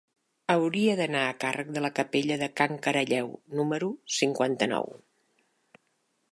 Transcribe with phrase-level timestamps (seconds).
[0.51, 4.93] Hauria d'anar al carrer de la Capella de Can Caralleu número cinquanta-nou.